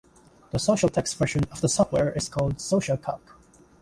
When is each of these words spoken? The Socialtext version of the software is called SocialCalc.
The 0.49 0.57
Socialtext 0.57 1.15
version 1.17 1.43
of 1.51 1.61
the 1.61 1.69
software 1.69 2.11
is 2.13 2.27
called 2.27 2.55
SocialCalc. 2.57 3.19